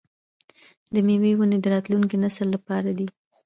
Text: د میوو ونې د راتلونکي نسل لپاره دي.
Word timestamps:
د 0.93 0.95
میوو 1.05 1.31
ونې 1.39 1.57
د 1.61 1.65
راتلونکي 1.73 2.15
نسل 2.23 2.47
لپاره 2.55 2.89
دي. 2.97 3.07